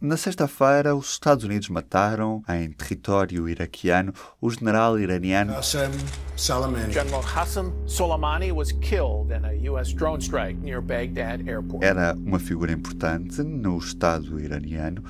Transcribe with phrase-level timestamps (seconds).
[0.00, 5.90] Na sexta-feira, os Estados Unidos mataram, em território iraquiano, o general iraniano Qasem
[6.36, 6.92] Soleimani.
[6.92, 9.92] General Hassan Soleimani was killed in a U.S.
[9.92, 11.82] drone strike near Baghdad airport.
[11.82, 15.02] Era uma figura importante no Estado iraniano,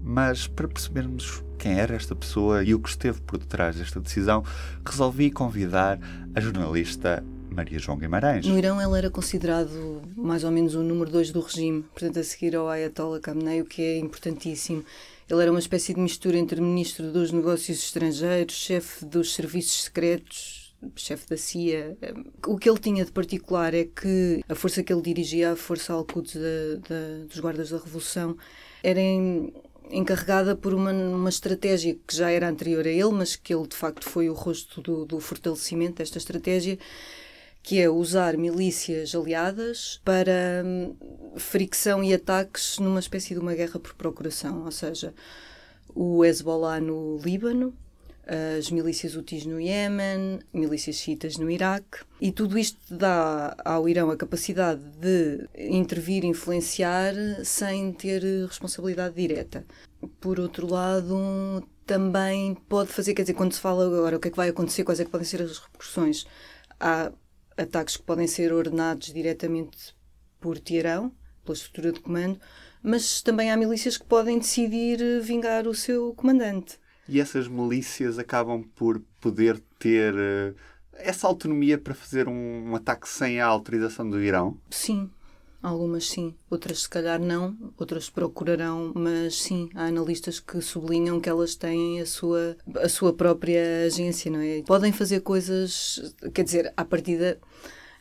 [0.00, 4.44] mas para percebermos quem era esta pessoa e o que esteve por detrás desta decisão,
[4.88, 5.98] resolvi convidar
[6.36, 7.24] a jornalista
[7.56, 8.44] Maria João Guimarães.
[8.44, 12.22] No Irão ele era considerado mais ou menos o número 2 do regime, portanto a
[12.22, 14.84] seguir ao Ayatollah Khamenei, o que é importantíssimo.
[15.28, 20.74] Ele era uma espécie de mistura entre ministro dos negócios estrangeiros, chefe dos serviços secretos,
[20.94, 21.96] chefe da CIA.
[22.46, 25.94] O que ele tinha de particular é que a força que ele dirigia, a Força
[25.94, 26.36] Al-Quds
[27.26, 28.36] dos Guardas da Revolução,
[28.84, 29.52] era em,
[29.90, 33.76] encarregada por uma, uma estratégia que já era anterior a ele, mas que ele de
[33.76, 36.78] facto foi o rosto do, do fortalecimento desta estratégia,
[37.66, 40.94] que é usar milícias aliadas para hum,
[41.36, 45.12] fricção e ataques numa espécie de uma guerra por procuração, ou seja,
[45.92, 47.74] o Hezbollah no Líbano,
[48.24, 54.12] as milícias Houthis no Iémen, milícias xiitas no Iraque, e tudo isto dá ao Irão
[54.12, 57.14] a capacidade de intervir, influenciar,
[57.44, 59.66] sem ter responsabilidade direta.
[60.20, 64.30] Por outro lado, também pode fazer, quer dizer, quando se fala agora o que é
[64.30, 66.24] que vai acontecer, quais é que podem ser as repercussões,
[66.78, 67.10] há
[67.56, 69.94] ataques que podem ser ordenados diretamente
[70.40, 71.12] por Teherão,
[71.44, 72.40] pela estrutura de comando,
[72.82, 76.78] mas também há milícias que podem decidir vingar o seu comandante.
[77.08, 80.54] E essas milícias acabam por poder ter uh,
[80.92, 84.58] essa autonomia para fazer um, um ataque sem a autorização do Irão?
[84.70, 85.10] Sim,
[85.66, 91.28] Algumas sim, outras se calhar não, outras procurarão, mas sim, há analistas que sublinham que
[91.28, 94.62] elas têm a sua, a sua própria agência, não é?
[94.62, 97.40] Podem fazer coisas, quer dizer, à partida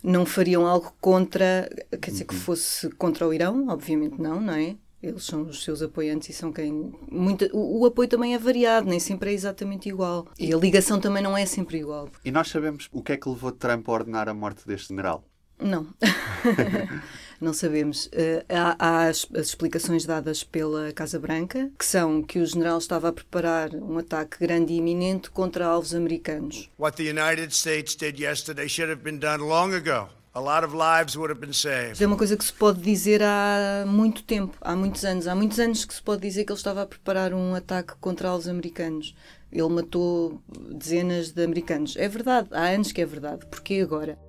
[0.03, 1.67] não fariam algo contra,
[1.99, 2.41] quer dizer, que uhum.
[2.41, 4.75] fosse contra o Irão, obviamente não, não é?
[5.01, 6.93] Eles são os seus apoiantes e são quem.
[7.11, 10.27] Muita, o, o, apoio também é variado, nem sempre é exatamente igual.
[10.37, 12.09] E a ligação também não é sempre igual.
[12.23, 15.25] E nós sabemos o que é que levou Trump a ordenar a morte deste general?
[15.59, 15.87] Não.
[17.39, 18.07] não sabemos.
[18.07, 22.77] Uh, há, há as, as, explicações dadas pela Casa Branca, que são que o general
[22.77, 26.69] estava a preparar um ataque grande e iminente contra alvos americanos.
[26.79, 30.09] What the United States did yesterday should have been done long ago.
[30.35, 32.03] A lot of lives would have been saved.
[32.03, 35.27] É uma coisa que se pode dizer há muito tempo, há muitos anos.
[35.27, 38.27] Há muitos anos que se pode dizer que ele estava a preparar um ataque contra
[38.27, 39.15] alvos americanos.
[39.49, 40.41] Ele matou
[40.71, 41.95] dezenas de americanos.
[41.95, 43.45] É verdade, há anos que é verdade.
[43.45, 44.19] Porquê agora?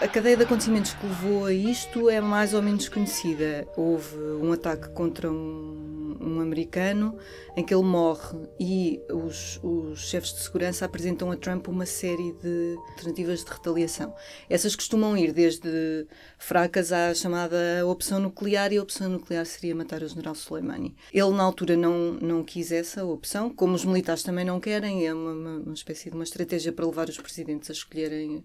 [0.00, 3.68] A cadeia de acontecimentos que levou a isto é mais ou menos conhecida.
[3.76, 7.18] Houve um ataque contra um, um americano
[7.54, 12.32] em que ele morre e os, os, chefes de segurança apresentam a Trump uma série
[12.42, 14.14] de alternativas de retaliação.
[14.48, 16.06] Essas costumam ir desde
[16.38, 20.96] fracas à chamada opção nuclear e a opção nuclear seria matar o general Soleimani.
[21.12, 25.12] Ele na altura não, não quis essa opção, como os militares também não querem, é
[25.12, 28.42] uma, uma espécie de uma estratégia para levar os presidentes a escolherem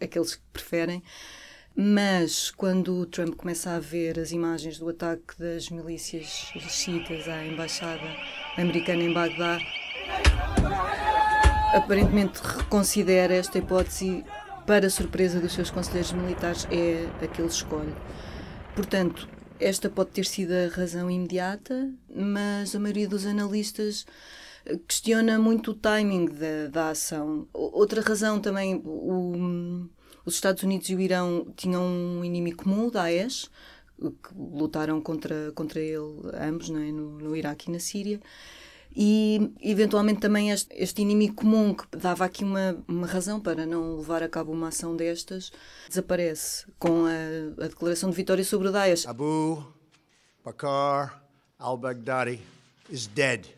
[0.00, 1.02] aqueles que preferem.
[1.74, 6.26] Mas quando o Trump começa a ver as imagens do ataque das milícias
[6.68, 8.06] xiitas à embaixada
[8.56, 9.58] americana em Bagdá,
[11.74, 14.24] aparentemente reconsidera esta hipótese
[14.66, 17.94] para surpresa dos seus conselheiros militares, é a que ele escolhe.
[18.74, 24.06] Portanto, esta pode ter sido a razão imediata, mas a maioria dos analistas
[24.86, 27.48] questiona muito o timing da, da ação.
[27.52, 29.88] Outra razão também, o,
[30.24, 33.50] os Estados Unidos e o Irão tinham um inimigo comum, o Daesh,
[33.98, 36.72] que lutaram contra, contra ele ambos é?
[36.72, 38.20] no, no Iraque e na Síria.
[38.94, 43.96] E, eventualmente, também este, este, inimigo comum que dava aqui uma, uma razão para não
[43.96, 45.52] levar a cabo uma ação destas
[45.88, 49.06] desaparece com a, a declaração de vitória sobre o Daesh.
[49.06, 49.64] Abu
[50.44, 51.22] Bakr
[51.56, 52.59] al-Baghdadi.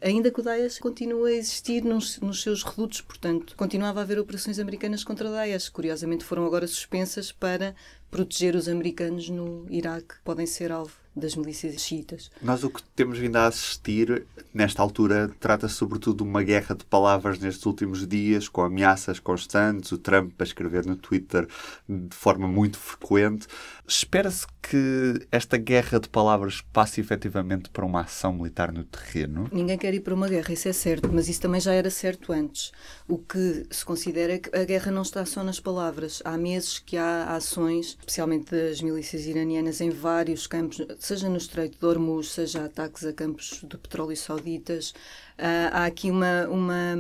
[0.01, 4.19] Ainda que o Daesh continue a existir nos, nos, seus redutos, portanto, continuava a haver
[4.19, 5.69] operações americanas contra o Daesh.
[5.69, 7.75] Curiosamente, foram agora suspensas para
[8.11, 12.31] proteger os americanos no Iraque, podem ser alvo das milícias xiitas.
[12.41, 16.85] Nós o que temos vindo a assistir, nesta altura, trata-se sobretudo de uma guerra de
[16.85, 21.47] palavras nestes últimos dias, com ameaças constantes, o Trump a escrever no Twitter
[21.89, 23.47] de forma muito frequente.
[23.87, 29.49] Espera-se que esta guerra de palavras passe efetivamente para uma ação militar no terreno?
[29.53, 32.33] Ninguém quer ir para uma guerra, isso é certo, mas isso também já era certo
[32.33, 32.73] antes.
[33.07, 36.23] O que se considera é que a guerra não está só nas palavras.
[36.25, 41.79] Há meses que há ações, especialmente das milícias iranianas, em vários campos seja no Estreito
[41.79, 44.91] de Hormuz, seja ataques a campos de petróleo sauditas.
[45.37, 46.95] Uh, há aqui uma, uma,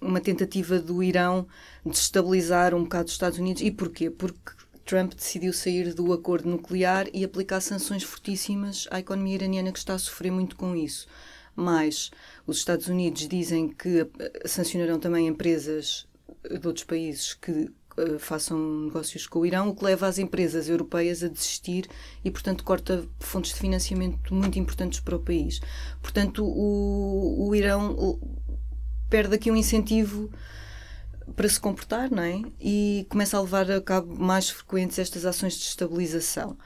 [0.00, 1.46] uma tentativa do Irão
[1.84, 3.62] de estabilizar um bocado os Estados Unidos.
[3.62, 4.10] E porquê?
[4.10, 4.52] Porque
[4.84, 9.94] Trump decidiu sair do acordo nuclear e aplicar sanções fortíssimas à economia iraniana que está
[9.94, 11.06] a sofrer muito com isso.
[11.54, 12.10] Mas
[12.46, 14.06] os Estados Unidos dizem que
[14.44, 16.06] sancionarão também empresas
[16.44, 20.68] de outros países que uh, façam negócios com o Irão, o que leva as empresas
[20.68, 21.88] europeias a desistir
[22.24, 25.60] e, portanto, corta fontes de financiamento muito importantes para o país.
[26.00, 28.18] Portanto, o, o Irão
[29.08, 30.30] perde aqui um incentivo
[31.34, 32.40] para se comportar, não é?
[32.60, 36.56] E começa a levar a cabo mais frequentes estas ações de estabilização.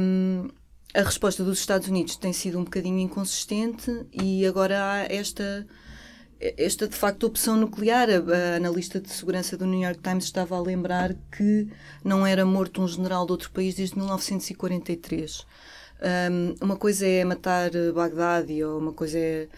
[0.00, 0.48] Um,
[0.92, 5.66] a resposta dos Estados Unidos tem sido um bocadinho inconsistente e agora há esta
[6.40, 8.08] esta de facto opção nuclear.
[8.10, 11.68] A, analista de segurança do New York Times estava a lembrar que
[12.04, 15.46] não era morto um general de outro país desde 1943.
[16.02, 19.48] Um, uma coisa é matar Baghdadi ou uma coisa é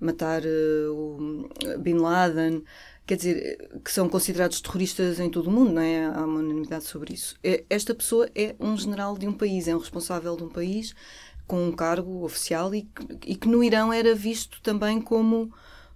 [0.00, 2.62] matar uh, Bin Laden
[3.08, 6.04] quer dizer, que são considerados terroristas em todo o mundo, não é?
[6.04, 7.36] Há uma unanimidade sobre isso.
[7.70, 10.94] Esta pessoa é um general de um país, é um responsável de um país
[11.46, 12.86] com um cargo oficial e,
[13.26, 15.50] e que no Irão era visto também como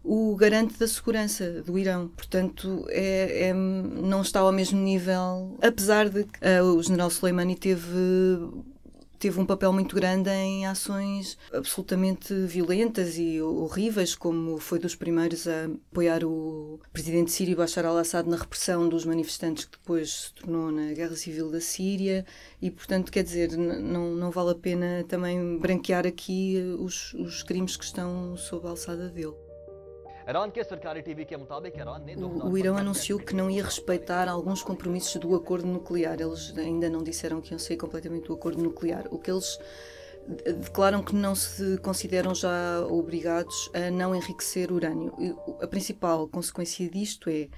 [0.05, 2.09] o garante da segurança do Irão.
[2.09, 7.55] Portanto, é, é, não está ao mesmo nível, apesar de que uh, o general Soleimani
[7.57, 7.89] teve
[9.23, 15.47] teve um papel muito grande em ações absolutamente violentas e horríveis, como foi dos primeiros
[15.47, 20.73] a apoiar o presidente sírio Bashar al-Assad na repressão dos manifestantes que depois se tornou
[20.73, 22.27] na guerra civil da Síria
[22.61, 27.77] e, portanto, quer dizer, não, não vale a pena também branquear aqui os, os crimes
[27.77, 29.35] que estão sob a alçada dele.
[32.46, 36.20] O, Irão anunciou que não ia respeitar alguns compromissos do acordo nuclear.
[36.20, 39.06] Eles ainda não disseram que iam sair completamente do acordo nuclear.
[39.11, 39.58] O que eles
[40.61, 45.12] declaram que não se consideram já obrigados a não enriquecer urânio.
[45.61, 47.49] A principal consequência disto é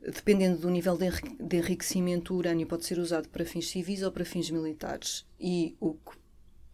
[0.00, 4.24] dependendo do nível de enriquecimento, o urânio pode ser usado para fins civis ou para
[4.24, 5.26] fins militares.
[5.38, 6.16] E o que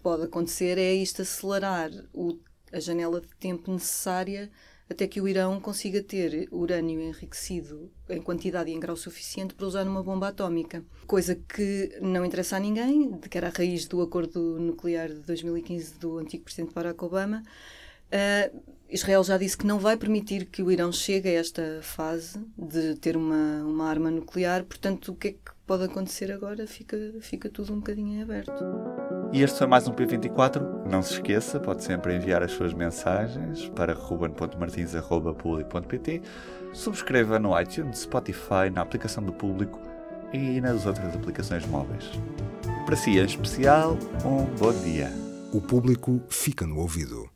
[0.02, 2.38] pode acontecer é isto acelerar o,
[2.72, 4.50] a janela de tempo necessária
[4.88, 9.66] até que o Irão consiga ter urânio enriquecido em quantidade e em grau suficiente para
[9.66, 10.84] usar numa bomba atómica.
[11.06, 15.20] Coisa que não interessa a ninguém, de que era a raiz do acordo nuclear de
[15.20, 17.42] 2015 do antigo presidente Barack Obama.
[18.12, 22.38] Uh, Israel já disse que não vai permitir que o Irão chegue a esta fase
[22.58, 26.96] de ter uma, uma arma nuclear, portanto, o que é que pode acontecer agora fica,
[27.20, 28.52] fica tudo um bocadinho aberto.
[29.32, 30.81] E este foi mais um P24.
[30.92, 36.20] Não se esqueça, pode sempre enviar as suas mensagens para ruben.martins.public.pt.
[36.74, 39.80] Subscreva no iTunes, Spotify, na aplicação do Público
[40.34, 42.10] e nas outras aplicações móveis.
[42.84, 45.10] Para si, em especial, um bom dia.
[45.50, 47.26] O público fica no ouvido.